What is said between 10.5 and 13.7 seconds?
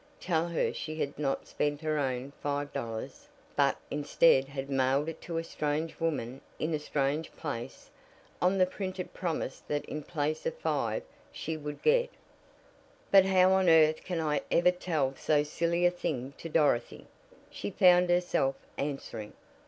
five she would get "But how on